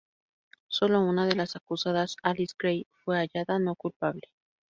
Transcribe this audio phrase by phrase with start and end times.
[0.67, 4.23] Solo una de las acusadas, Alice Grey, fue hallada no culpable.